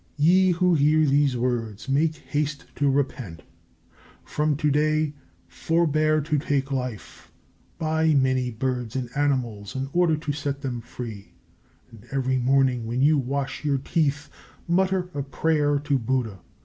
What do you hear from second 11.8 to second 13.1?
and every morning when